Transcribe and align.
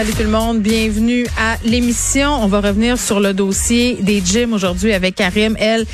Salut 0.00 0.14
tout 0.14 0.22
le 0.22 0.30
monde, 0.30 0.60
bienvenue 0.60 1.26
à 1.38 1.58
l'émission. 1.62 2.30
On 2.42 2.46
va 2.46 2.62
revenir 2.62 2.98
sur 2.98 3.20
le 3.20 3.34
dossier 3.34 3.98
des 4.00 4.22
gyms 4.24 4.54
aujourd'hui 4.54 4.94
avec 4.94 5.14
Karim 5.14 5.58
El 5.58 5.84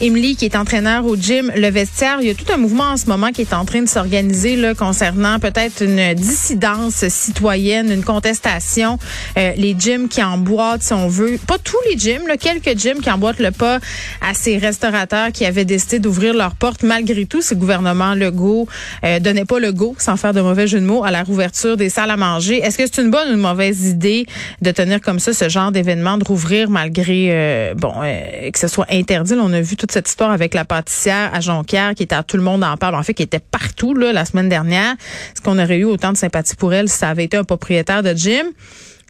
Emily 0.00 0.34
qui 0.34 0.46
est 0.46 0.56
entraîneur 0.56 1.04
au 1.04 1.14
gym 1.14 1.52
Le 1.54 1.68
Vestiaire. 1.68 2.20
Il 2.22 2.28
y 2.28 2.30
a 2.30 2.34
tout 2.34 2.50
un 2.50 2.56
mouvement 2.56 2.84
en 2.84 2.96
ce 2.96 3.04
moment 3.04 3.32
qui 3.32 3.42
est 3.42 3.52
en 3.52 3.66
train 3.66 3.82
de 3.82 3.86
s'organiser 3.86 4.56
là 4.56 4.74
concernant 4.74 5.38
peut-être 5.38 5.82
une 5.82 6.14
dissidence 6.14 7.06
citoyenne, 7.08 7.92
une 7.92 8.02
contestation. 8.02 8.98
Euh, 9.36 9.52
les 9.58 9.76
gyms 9.78 10.08
qui 10.08 10.22
emboîtent, 10.22 10.82
si 10.82 10.94
on 10.94 11.08
veut, 11.08 11.38
pas 11.46 11.58
tous 11.58 11.76
les 11.90 11.98
gyms, 11.98 12.22
quelques 12.40 12.78
gyms 12.78 13.02
qui 13.02 13.10
emboîtent 13.10 13.40
le 13.40 13.50
pas 13.50 13.78
à 14.22 14.32
ces 14.32 14.56
restaurateurs 14.56 15.32
qui 15.32 15.44
avaient 15.44 15.66
décidé 15.66 15.98
d'ouvrir 15.98 16.32
leurs 16.32 16.54
portes 16.54 16.82
malgré 16.82 17.26
tout. 17.26 17.42
Ce 17.42 17.52
gouvernement 17.52 18.14
Legault 18.14 18.68
euh, 19.04 19.20
donnait 19.20 19.44
pas 19.44 19.58
le 19.58 19.72
go, 19.72 19.94
sans 19.98 20.16
faire 20.16 20.32
de 20.32 20.40
mauvais 20.40 20.66
jeu 20.66 20.80
de 20.80 20.86
mots, 20.86 21.04
à 21.04 21.10
la 21.10 21.24
rouverture 21.24 21.76
des 21.76 21.90
salles 21.90 22.10
à 22.10 22.16
manger. 22.16 22.56
Est-ce 22.56 22.78
que 22.78 22.84
c'est 22.86 23.02
une 23.02 23.10
bonne 23.10 23.28
ou 23.28 23.34
une 23.34 23.49
idée 23.58 24.26
de 24.62 24.70
tenir 24.70 25.00
comme 25.00 25.18
ça 25.18 25.32
ce 25.32 25.48
genre 25.48 25.72
d'événement, 25.72 26.18
de 26.18 26.24
rouvrir 26.24 26.70
malgré 26.70 27.28
euh, 27.30 27.74
bon 27.74 27.92
euh, 28.02 28.50
que 28.50 28.58
ce 28.58 28.68
soit 28.68 28.86
interdit. 28.90 29.34
On 29.34 29.52
a 29.52 29.60
vu 29.60 29.76
toute 29.76 29.92
cette 29.92 30.08
histoire 30.08 30.30
avec 30.30 30.54
la 30.54 30.64
pâtissière 30.64 31.30
à 31.34 31.40
Jonquière 31.40 31.94
qui 31.94 32.02
était 32.02 32.14
à 32.14 32.22
tout 32.22 32.36
le 32.36 32.42
monde 32.42 32.64
en 32.64 32.76
parle, 32.76 32.94
en 32.94 33.02
fait 33.02 33.14
qui 33.14 33.22
était 33.22 33.40
partout 33.40 33.94
là 33.94 34.12
la 34.12 34.24
semaine 34.24 34.48
dernière. 34.48 34.92
Est-ce 34.92 35.40
qu'on 35.42 35.58
aurait 35.58 35.78
eu 35.78 35.84
autant 35.84 36.12
de 36.12 36.16
sympathie 36.16 36.56
pour 36.56 36.74
elle 36.74 36.88
si 36.88 36.96
ça 36.98 37.08
avait 37.08 37.24
été 37.24 37.36
un 37.36 37.44
propriétaire 37.44 38.02
de 38.02 38.14
gym? 38.14 38.46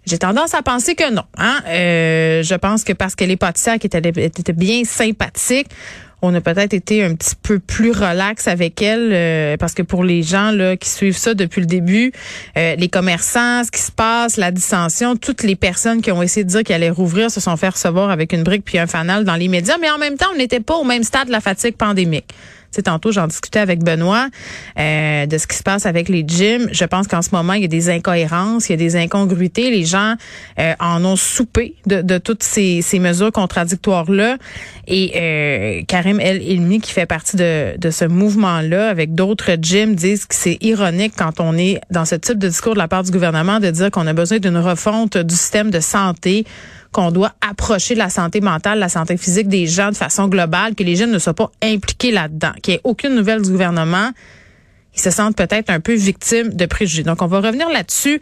J'ai 0.06 0.18
tendance 0.18 0.54
à 0.54 0.62
penser 0.62 0.94
que 0.94 1.12
non. 1.12 1.24
Hein? 1.36 1.60
Euh, 1.68 2.42
je 2.42 2.54
pense 2.54 2.84
que 2.84 2.92
parce 2.92 3.14
que 3.14 3.24
les 3.24 3.36
pâtissières 3.36 3.78
qui 3.78 3.86
étaient 3.86 4.52
bien 4.52 4.82
sympathiques, 4.84 5.68
on 6.22 6.34
a 6.34 6.40
peut-être 6.40 6.74
été 6.74 7.02
un 7.04 7.14
petit 7.14 7.34
peu 7.40 7.58
plus 7.58 7.92
relax 7.92 8.48
avec 8.48 8.82
elle 8.82 9.10
euh, 9.12 9.56
parce 9.56 9.74
que 9.74 9.82
pour 9.82 10.04
les 10.04 10.22
gens 10.22 10.50
là 10.50 10.76
qui 10.76 10.88
suivent 10.88 11.16
ça 11.16 11.34
depuis 11.34 11.60
le 11.60 11.66
début, 11.66 12.12
euh, 12.56 12.76
les 12.76 12.88
commerçants, 12.88 13.64
ce 13.64 13.70
qui 13.70 13.80
se 13.80 13.92
passe, 13.92 14.36
la 14.36 14.50
dissension, 14.50 15.16
toutes 15.16 15.42
les 15.42 15.56
personnes 15.56 16.02
qui 16.02 16.12
ont 16.12 16.22
essayé 16.22 16.44
de 16.44 16.50
dire 16.50 16.62
qu'elle 16.62 16.82
allait 16.82 16.90
rouvrir 16.90 17.30
se 17.30 17.40
sont 17.40 17.56
fait 17.56 17.70
recevoir 17.70 18.10
avec 18.10 18.32
une 18.32 18.42
brique 18.42 18.64
puis 18.64 18.78
un 18.78 18.86
fanal 18.86 19.24
dans 19.24 19.36
les 19.36 19.48
médias, 19.48 19.76
mais 19.80 19.90
en 19.90 19.98
même 19.98 20.16
temps, 20.16 20.28
on 20.34 20.38
n'était 20.38 20.60
pas 20.60 20.76
au 20.76 20.84
même 20.84 21.02
stade 21.02 21.26
de 21.26 21.32
la 21.32 21.40
fatigue 21.40 21.76
pandémique 21.76 22.34
sais, 22.72 22.82
tantôt, 22.82 23.12
j'en 23.12 23.26
discutais 23.26 23.58
avec 23.58 23.82
Benoît 23.82 24.28
euh, 24.78 25.26
de 25.26 25.38
ce 25.38 25.46
qui 25.46 25.56
se 25.56 25.62
passe 25.62 25.86
avec 25.86 26.08
les 26.08 26.24
gyms. 26.26 26.68
Je 26.72 26.84
pense 26.84 27.06
qu'en 27.06 27.22
ce 27.22 27.30
moment, 27.32 27.54
il 27.54 27.62
y 27.62 27.64
a 27.64 27.68
des 27.68 27.90
incohérences, 27.90 28.68
il 28.68 28.72
y 28.72 28.74
a 28.74 28.78
des 28.78 28.96
incongruités. 28.96 29.70
Les 29.70 29.84
gens 29.84 30.14
euh, 30.58 30.74
en 30.80 31.04
ont 31.04 31.16
soupé 31.16 31.74
de, 31.86 32.18
toutes 32.18 32.42
ces, 32.42 32.82
mesures 33.00 33.32
contradictoires-là. 33.32 34.36
Et 34.86 35.12
euh, 35.16 35.82
Karim 35.86 36.20
El 36.20 36.42
Ilmi, 36.42 36.80
qui 36.80 36.92
fait 36.92 37.06
partie 37.06 37.36
de, 37.36 37.76
de 37.78 37.90
ce 37.90 38.04
mouvement-là, 38.04 38.88
avec 38.88 39.14
d'autres 39.14 39.52
gyms, 39.60 39.94
disent 39.94 40.26
que 40.26 40.34
c'est 40.34 40.58
ironique 40.60 41.14
quand 41.16 41.40
on 41.40 41.56
est 41.56 41.80
dans 41.90 42.04
ce 42.04 42.14
type 42.14 42.38
de 42.38 42.48
discours 42.48 42.74
de 42.74 42.78
la 42.78 42.88
part 42.88 43.02
du 43.02 43.10
gouvernement 43.10 43.60
de 43.60 43.70
dire 43.70 43.90
qu'on 43.90 44.06
a 44.06 44.12
besoin 44.12 44.38
d'une 44.38 44.58
refonte 44.58 45.16
du 45.16 45.34
système 45.34 45.70
de 45.70 45.80
santé 45.80 46.44
qu'on 46.92 47.10
doit 47.10 47.32
approcher 47.40 47.94
la 47.94 48.10
santé 48.10 48.40
mentale, 48.40 48.78
la 48.78 48.88
santé 48.88 49.16
physique 49.16 49.48
des 49.48 49.66
gens 49.66 49.90
de 49.90 49.96
façon 49.96 50.28
globale, 50.28 50.74
que 50.74 50.82
les 50.82 50.96
jeunes 50.96 51.12
ne 51.12 51.18
soient 51.18 51.34
pas 51.34 51.50
impliqués 51.62 52.10
là-dedans, 52.10 52.52
qu'il 52.62 52.72
n'y 52.72 52.78
ait 52.78 52.80
aucune 52.84 53.14
nouvelle 53.14 53.42
du 53.42 53.50
gouvernement. 53.50 54.10
Ils 54.96 55.00
se 55.00 55.10
sentent 55.10 55.36
peut-être 55.36 55.70
un 55.70 55.78
peu 55.78 55.94
victimes 55.94 56.48
de 56.48 56.66
préjugés. 56.66 57.04
Donc, 57.04 57.22
on 57.22 57.26
va 57.26 57.40
revenir 57.40 57.68
là-dessus 57.68 58.20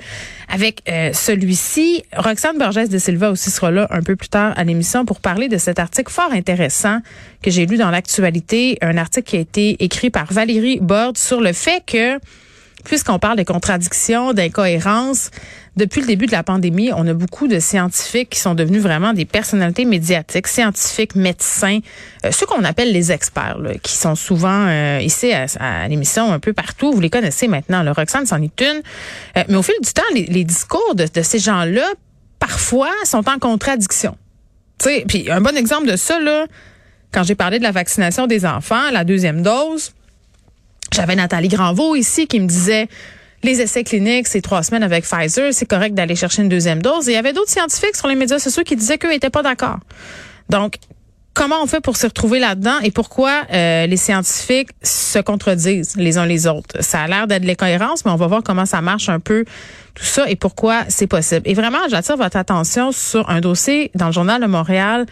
avec 0.48 0.82
euh, 0.88 1.14
celui-ci. 1.14 2.02
Roxane 2.14 2.58
Borges 2.58 2.90
de 2.90 2.98
Silva 2.98 3.30
aussi 3.30 3.50
sera 3.50 3.70
là 3.70 3.86
un 3.90 4.02
peu 4.02 4.16
plus 4.16 4.28
tard 4.28 4.52
à 4.54 4.64
l'émission 4.64 5.06
pour 5.06 5.20
parler 5.20 5.48
de 5.48 5.56
cet 5.56 5.78
article 5.78 6.12
fort 6.12 6.30
intéressant 6.30 6.98
que 7.42 7.50
j'ai 7.50 7.64
lu 7.64 7.78
dans 7.78 7.90
l'actualité, 7.90 8.76
un 8.82 8.98
article 8.98 9.30
qui 9.30 9.36
a 9.36 9.40
été 9.40 9.82
écrit 9.82 10.10
par 10.10 10.30
Valérie 10.30 10.78
Borde 10.80 11.16
sur 11.16 11.40
le 11.40 11.54
fait 11.54 11.82
que 11.86 12.18
puisqu'on 12.84 13.18
parle 13.18 13.36
de 13.36 13.42
contradictions, 13.42 14.32
d'incohérences, 14.32 15.30
depuis 15.78 16.00
le 16.00 16.08
début 16.08 16.26
de 16.26 16.32
la 16.32 16.42
pandémie, 16.42 16.90
on 16.92 17.06
a 17.06 17.14
beaucoup 17.14 17.46
de 17.46 17.60
scientifiques 17.60 18.30
qui 18.30 18.40
sont 18.40 18.54
devenus 18.54 18.82
vraiment 18.82 19.12
des 19.12 19.24
personnalités 19.24 19.84
médiatiques, 19.84 20.48
scientifiques, 20.48 21.14
médecins, 21.14 21.78
euh, 22.26 22.32
ceux 22.32 22.46
qu'on 22.46 22.64
appelle 22.64 22.92
les 22.92 23.12
experts, 23.12 23.58
qui 23.82 23.96
sont 23.96 24.16
souvent 24.16 24.66
euh, 24.66 24.98
ici 25.00 25.32
à, 25.32 25.86
l'émission 25.86 26.32
un 26.32 26.40
peu 26.40 26.52
partout. 26.52 26.92
Vous 26.92 27.00
les 27.00 27.10
connaissez 27.10 27.46
maintenant. 27.46 27.84
Le 27.84 27.92
Roxane 27.92 28.26
c'en 28.26 28.42
est 28.42 28.60
une. 28.60 28.82
Euh, 29.36 29.44
mais 29.48 29.54
au 29.54 29.62
fil 29.62 29.76
du 29.80 29.92
temps, 29.92 30.02
les, 30.12 30.44
discours 30.44 30.96
de, 30.96 31.06
de 31.12 31.22
ces 31.22 31.38
gens-là, 31.38 31.86
parfois, 32.40 32.90
sont 33.04 33.28
en 33.28 33.38
contradiction. 33.38 34.16
Puis 35.06 35.30
un 35.30 35.40
bon 35.40 35.56
exemple 35.56 35.88
de 35.88 35.96
ça, 35.96 36.18
là, 36.18 36.46
quand 37.12 37.22
j'ai 37.22 37.34
parlé 37.34 37.58
de 37.58 37.64
la 37.64 37.72
vaccination 37.72 38.26
des 38.26 38.44
enfants, 38.46 38.90
la 38.92 39.04
deuxième 39.04 39.42
dose, 39.42 39.92
j'avais 40.98 41.14
Nathalie 41.14 41.47
Granvaux 41.47 41.94
ici 41.94 42.26
qui 42.26 42.41
me 42.41 42.48
disait 42.48 42.88
les 43.44 43.60
essais 43.60 43.84
cliniques, 43.84 44.26
c'est 44.26 44.41
trois 44.41 44.64
semaines 44.64 44.82
avec 44.82 45.04
Pfizer, 45.04 45.54
c'est 45.54 45.64
correct 45.64 45.94
d'aller 45.94 46.16
chercher 46.16 46.42
une 46.42 46.48
deuxième 46.48 46.82
dose. 46.82 47.09
Et 47.09 47.12
il 47.12 47.14
y 47.14 47.19
avait 47.19 47.32
d'autres 47.32 47.53
scientifiques 47.53 47.94
sur 47.94 48.09
les 48.09 48.16
médias 48.16 48.41
sociaux 48.41 48.64
qui 48.64 48.75
disaient 48.75 48.98
qu'eux 48.98 49.10
n'étaient 49.10 49.31
pas 49.31 49.44
d'accord. 49.44 49.78
Donc, 50.48 50.75
comment 51.34 51.62
on 51.62 51.69
fait 51.69 51.81
pour 51.81 51.97
se 51.97 52.08
retrouver 52.08 52.41
là-dedans 52.41 52.81
et 52.82 52.91
pourquoi 52.91 53.44
euh, 53.53 53.87
les 53.87 53.97
scientifiques 53.97 54.70
se 54.82 55.20
contredisent 55.20 55.94
les 55.94 56.19
uns 56.19 56.26
les 56.26 56.48
autres? 56.48 56.82
Ça 56.82 57.03
a 57.03 57.06
l'air 57.06 57.28
d'être 57.28 57.42
de 57.42 57.47
l'incohérence, 57.47 58.04
mais 58.04 58.10
on 58.10 58.16
va 58.16 58.26
voir 58.26 58.42
comment 58.42 58.66
ça 58.66 58.81
marche 58.81 59.08
un 59.08 59.20
peu 59.20 59.44
tout 59.94 60.04
ça 60.04 60.28
et 60.28 60.34
pourquoi 60.34 60.82
c'est 60.88 61.06
possible. 61.06 61.42
Et 61.44 61.54
vraiment, 61.54 61.78
j'attire 61.88 62.16
votre 62.16 62.37
attention 62.37 62.91
sur 62.91 63.31
un 63.31 63.41
dossier 63.41 63.92
dans 63.94 64.06
le 64.06 64.12
journal 64.12 64.42
de 64.42 64.48
Montréal 64.48 65.06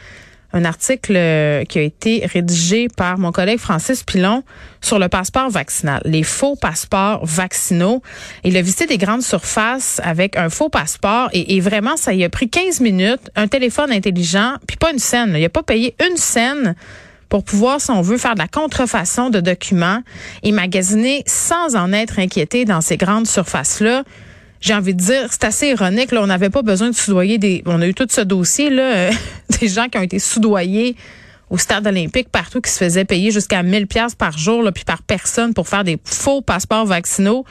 un 0.57 0.65
article 0.65 1.15
euh, 1.17 1.65
qui 1.65 1.79
a 1.79 1.83
été 1.83 2.27
rédigé 2.27 2.89
par 2.89 3.19
mon 3.19 3.31
collègue 3.31 3.59
Francis 3.59 4.03
Pilon 4.03 4.43
sur 4.81 4.99
le 4.99 5.09
passeport 5.09 5.51
vaccinal, 5.51 6.01
les 6.05 6.23
faux 6.23 6.57
passeports 6.57 7.25
vaccinaux. 7.25 8.03
Il 8.43 8.57
a 8.57 8.63
visité 8.63 8.87
des 8.87 8.97
grandes 8.97 9.23
surfaces 9.23 10.01
avec 10.03 10.37
un 10.37 10.49
faux 10.49 10.71
passeport 10.71 11.29
et, 11.33 11.61
vraiment, 11.61 11.97
ça 11.97 12.15
y 12.15 12.25
a 12.25 12.31
pris 12.31 12.49
15 12.49 12.81
minutes, 12.81 13.31
un 13.37 13.49
téléphone 13.49 13.93
intelligent, 13.93 14.55
puis 14.67 14.77
pas 14.77 14.93
une 14.93 14.99
scène. 14.99 15.35
Il 15.37 15.45
a 15.45 15.51
pas 15.51 15.63
payé 15.63 15.95
une 16.09 16.17
scène 16.17 16.75
pour 17.29 17.45
pouvoir, 17.45 17.81
si 17.81 17.91
on 17.91 18.01
veut, 18.01 18.19
faire 18.19 18.35
de 18.35 18.39
la 18.39 18.49
contrefaçon 18.49 19.31
de 19.31 19.41
documents 19.41 20.01
et 20.43 20.53
magasiner 20.53 21.23
sans 21.27 21.77
en 21.77 21.93
être 21.93 22.19
inquiété 22.19 22.65
dans 22.65 22.81
ces 22.81 22.97
grandes 22.97 23.27
surfaces-là 23.27 24.05
j'ai 24.61 24.75
envie 24.75 24.95
de 24.95 25.01
dire, 25.01 25.29
c'est 25.31 25.45
assez 25.45 25.69
ironique. 25.69 26.13
Là, 26.13 26.23
on 26.23 26.27
n'avait 26.27 26.51
pas 26.51 26.63
besoin 26.63 26.91
de 26.91 26.95
soudoyer 26.95 27.39
des. 27.39 27.63
On 27.67 27.81
a 27.81 27.87
eu 27.87 27.95
tout 27.95 28.07
ce 28.09 28.21
dossier 28.21 28.71
là, 28.71 28.97
euh, 28.97 29.13
des 29.61 29.69
gens 29.69 29.89
qui 29.89 29.99
ont 29.99 30.03
été 30.03 30.19
soudoyés 30.19 30.97
au 31.49 31.59
stade 31.59 31.87
olympique 31.87 32.29
partout 32.29 32.61
qui 32.61 32.71
se 32.71 32.79
faisaient 32.79 33.05
payer 33.05 33.31
jusqu'à 33.31 33.63
1000 33.63 33.87
pièces 33.87 34.15
par 34.15 34.37
jour 34.37 34.63
là, 34.63 34.73
puis 34.73 34.85
par 34.85 35.03
personne 35.03 35.55
pour 35.55 35.69
faire 35.69 35.85
des 35.85 35.99
faux 36.05 36.41
passeports 36.41 36.87
vaccinaux. 36.87 37.45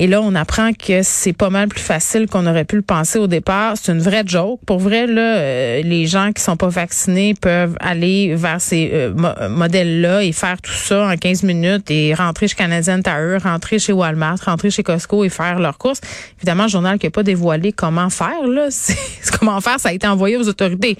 Et 0.00 0.06
là, 0.06 0.22
on 0.22 0.36
apprend 0.36 0.72
que 0.72 1.02
c'est 1.02 1.32
pas 1.32 1.50
mal 1.50 1.66
plus 1.66 1.80
facile 1.80 2.28
qu'on 2.28 2.46
aurait 2.46 2.64
pu 2.64 2.76
le 2.76 2.82
penser 2.82 3.18
au 3.18 3.26
départ. 3.26 3.74
C'est 3.76 3.90
une 3.90 3.98
vraie 3.98 4.22
joke. 4.24 4.60
Pour 4.64 4.78
vrai, 4.78 5.08
là, 5.08 5.38
euh, 5.38 5.82
les 5.82 6.06
gens 6.06 6.30
qui 6.32 6.40
sont 6.40 6.56
pas 6.56 6.68
vaccinés 6.68 7.34
peuvent 7.34 7.76
aller 7.80 8.36
vers 8.36 8.60
ces 8.60 8.90
euh, 8.92 9.48
modèles-là 9.48 10.22
et 10.22 10.30
faire 10.30 10.62
tout 10.62 10.70
ça 10.70 11.08
en 11.08 11.16
15 11.16 11.42
minutes 11.42 11.90
et 11.90 12.14
rentrer 12.14 12.46
chez 12.46 12.54
Canadian 12.54 13.02
Tire, 13.02 13.42
rentrer 13.42 13.80
chez 13.80 13.92
Walmart, 13.92 14.38
rentrer 14.44 14.70
chez 14.70 14.84
Costco 14.84 15.24
et 15.24 15.30
faire 15.30 15.58
leurs 15.58 15.78
courses. 15.78 16.00
Évidemment, 16.38 16.64
le 16.64 16.68
journal 16.70 16.98
qui 17.00 17.06
n'a 17.06 17.10
pas 17.10 17.24
dévoilé 17.24 17.72
comment 17.72 18.08
faire, 18.08 18.46
là, 18.46 18.68
comment 19.40 19.60
faire, 19.60 19.80
ça 19.80 19.88
a 19.88 19.92
été 19.92 20.06
envoyé 20.06 20.36
aux 20.36 20.46
autorités. 20.48 20.96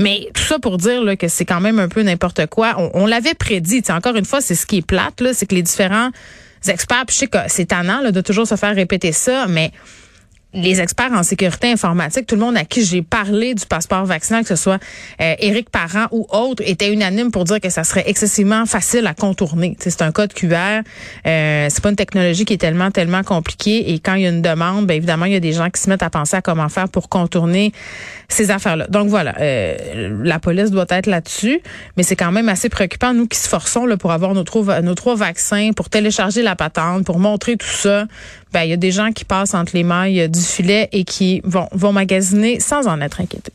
Mais 0.00 0.28
tout 0.34 0.42
ça 0.42 0.58
pour 0.58 0.76
dire 0.76 1.04
là, 1.04 1.14
que 1.14 1.28
c'est 1.28 1.44
quand 1.44 1.60
même 1.60 1.78
un 1.78 1.88
peu 1.88 2.02
n'importe 2.02 2.46
quoi. 2.46 2.74
On, 2.78 2.90
on 2.94 3.06
l'avait 3.06 3.34
prédit. 3.34 3.84
encore 3.90 4.16
une 4.16 4.24
fois, 4.24 4.40
c'est 4.40 4.56
ce 4.56 4.66
qui 4.66 4.78
est 4.78 4.86
plate, 4.86 5.20
là, 5.20 5.34
c'est 5.34 5.46
que 5.46 5.54
les 5.54 5.62
différents 5.62 6.10
experts, 6.68 7.04
puis 7.06 7.14
je 7.14 7.20
sais 7.20 7.26
que 7.26 7.38
c'est 7.48 7.66
tannant 7.66 8.00
là, 8.00 8.12
de 8.12 8.20
toujours 8.20 8.46
se 8.46 8.56
faire 8.56 8.74
répéter 8.74 9.12
ça, 9.12 9.46
mais 9.48 9.72
les 10.52 10.80
experts 10.80 11.12
en 11.12 11.22
sécurité 11.22 11.70
informatique, 11.70 12.26
tout 12.26 12.34
le 12.34 12.40
monde 12.40 12.56
à 12.56 12.64
qui 12.64 12.84
j'ai 12.84 13.02
parlé 13.02 13.54
du 13.54 13.64
passeport 13.66 14.04
vaccinal, 14.04 14.42
que 14.42 14.48
ce 14.48 14.56
soit 14.56 14.80
euh, 15.20 15.34
Éric 15.38 15.70
Parent 15.70 16.06
ou 16.10 16.26
autre, 16.30 16.62
était 16.66 16.92
unanime 16.92 17.30
pour 17.30 17.44
dire 17.44 17.60
que 17.60 17.70
ça 17.70 17.84
serait 17.84 18.04
excessivement 18.06 18.66
facile 18.66 19.06
à 19.06 19.14
contourner. 19.14 19.76
C'est 19.78 20.02
un 20.02 20.10
code 20.10 20.32
QR, 20.32 20.82
euh, 21.26 21.66
c'est 21.70 21.82
pas 21.82 21.90
une 21.90 21.96
technologie 21.96 22.44
qui 22.44 22.54
est 22.54 22.58
tellement 22.58 22.90
tellement 22.90 23.22
compliquée 23.22 23.92
et 23.92 24.00
quand 24.00 24.14
il 24.14 24.22
y 24.22 24.26
a 24.26 24.30
une 24.30 24.42
demande, 24.42 24.86
bien 24.86 24.96
évidemment 24.96 25.26
il 25.26 25.32
y 25.32 25.36
a 25.36 25.40
des 25.40 25.52
gens 25.52 25.70
qui 25.70 25.80
se 25.80 25.88
mettent 25.88 26.02
à 26.02 26.10
penser 26.10 26.36
à 26.36 26.42
comment 26.42 26.68
faire 26.68 26.88
pour 26.88 27.08
contourner 27.08 27.72
ces 28.28 28.50
affaires-là. 28.50 28.86
Donc 28.88 29.08
voilà, 29.08 29.34
euh, 29.40 30.20
la 30.22 30.38
police 30.38 30.70
doit 30.70 30.86
être 30.88 31.06
là-dessus, 31.06 31.60
mais 31.96 32.02
c'est 32.02 32.16
quand 32.16 32.32
même 32.32 32.48
assez 32.48 32.68
préoccupant 32.68 33.14
nous 33.14 33.26
qui 33.26 33.38
se 33.38 33.48
forçons 33.48 33.86
là, 33.86 33.96
pour 33.96 34.12
avoir 34.12 34.34
nos 34.34 34.44
trois, 34.44 34.80
nos 34.82 34.94
trois 34.94 35.14
vaccins, 35.14 35.70
pour 35.76 35.88
télécharger 35.88 36.42
la 36.42 36.56
patente, 36.56 37.04
pour 37.04 37.18
montrer 37.18 37.56
tout 37.56 37.66
ça. 37.66 38.06
Ben 38.52 38.62
il 38.62 38.70
y 38.70 38.72
a 38.72 38.76
des 38.76 38.90
gens 38.90 39.12
qui 39.12 39.24
passent 39.24 39.54
entre 39.54 39.72
les 39.74 39.84
mailles 39.84 40.28
du 40.28 40.40
filet 40.40 40.88
et 40.92 41.04
qui 41.04 41.40
vont, 41.44 41.68
vont 41.72 41.92
magasiner 41.92 42.60
sans 42.60 42.86
en 42.88 43.00
être 43.00 43.20
inquiétés. 43.20 43.52